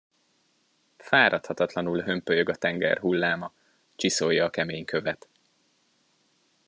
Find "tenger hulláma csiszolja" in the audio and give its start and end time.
2.55-4.45